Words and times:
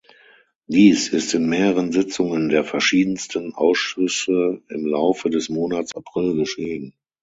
Dies 0.65 1.09
ist 1.09 1.35
in 1.35 1.47
mehreren 1.47 1.91
Sitzungen 1.91 2.49
der 2.49 2.63
verschiedensten 2.63 3.53
Ausschüsse 3.53 4.63
im 4.67 4.87
Laufe 4.87 5.29
des 5.29 5.47
Monats 5.49 5.95
April 5.95 6.33
geschehen. 6.35 6.95